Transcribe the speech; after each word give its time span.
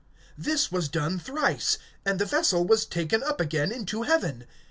(16)This 0.41 0.71
was 0.71 0.89
done 0.89 1.19
thrice; 1.19 1.77
and 2.03 2.17
the 2.17 2.25
vessel 2.25 2.65
was 2.65 2.87
taken 2.87 3.21
up 3.21 3.39
again 3.39 3.71
into 3.71 4.01
heaven. 4.01 4.47